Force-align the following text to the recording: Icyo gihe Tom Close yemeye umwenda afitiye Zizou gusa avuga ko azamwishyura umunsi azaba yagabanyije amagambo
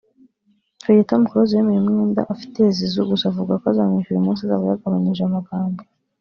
Icyo 0.77 0.89
gihe 0.93 1.03
Tom 1.09 1.21
Close 1.29 1.53
yemeye 1.57 1.79
umwenda 1.81 2.21
afitiye 2.33 2.67
Zizou 2.77 3.09
gusa 3.11 3.25
avuga 3.31 3.53
ko 3.61 3.65
azamwishyura 3.71 4.19
umunsi 4.19 4.41
azaba 4.43 4.69
yagabanyije 4.71 5.21
amagambo 5.25 5.79